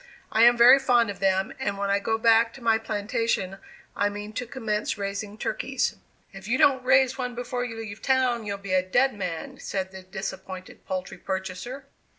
I 0.31 0.41
am 0.45 0.57
very 0.57 0.79
fond 0.79 1.11
of 1.11 1.19
them, 1.19 1.53
and 1.59 1.77
when 1.77 1.91
I 1.91 1.99
go 1.99 2.17
back 2.17 2.53
to 2.55 2.63
my 2.63 2.79
plantation 2.79 3.59
I 3.95 4.09
mean 4.09 4.33
to 4.33 4.47
commence 4.47 4.97
raising 4.97 5.37
turkeys." 5.37 5.95
"If 6.33 6.47
you 6.47 6.57
don't 6.57 6.83
raise 6.83 7.19
one 7.19 7.35
before 7.35 7.63
you 7.63 7.77
leave 7.77 8.01
town, 8.01 8.43
you'll 8.43 8.57
be 8.57 8.73
a 8.73 8.81
dead 8.81 9.13
man," 9.15 9.59
said 9.59 9.91
the 9.91 10.01
disappointed 10.01 10.87
poultry 10.87 11.19
purchaser. 11.19 11.85